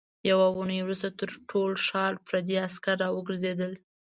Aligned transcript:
يوه 0.29 0.45
اوونۍ 0.49 0.77
وروسته 0.81 1.09
تر 1.19 1.29
ټول 1.49 1.71
ښار 1.87 2.13
پردي 2.27 2.55
عسکر 2.65 2.95
راوګرځېدل. 3.03 3.71